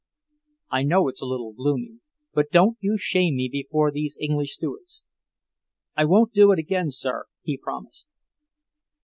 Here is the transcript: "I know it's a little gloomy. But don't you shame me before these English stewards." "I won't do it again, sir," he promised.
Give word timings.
"I 0.71 0.81
know 0.81 1.07
it's 1.09 1.21
a 1.21 1.27
little 1.27 1.53
gloomy. 1.53 1.99
But 2.33 2.49
don't 2.51 2.75
you 2.79 2.97
shame 2.97 3.35
me 3.35 3.47
before 3.51 3.91
these 3.91 4.17
English 4.19 4.53
stewards." 4.55 5.03
"I 5.95 6.05
won't 6.05 6.33
do 6.33 6.51
it 6.51 6.57
again, 6.57 6.89
sir," 6.89 7.25
he 7.43 7.55
promised. 7.55 8.07